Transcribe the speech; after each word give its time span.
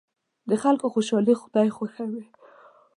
د 0.49 0.51
خلکو 0.63 0.85
خوشحالي 0.93 1.33
خدای 1.41 1.69
خوښوي. 1.77 2.23